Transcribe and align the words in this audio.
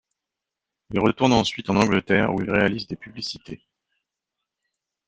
Il 0.89 0.99
retourne 0.99 1.31
ensuite 1.31 1.69
en 1.69 1.75
Angleterre 1.75 2.33
où 2.33 2.41
il 2.41 2.49
réalise 2.49 2.87
des 2.87 2.95
publicités. 2.95 3.61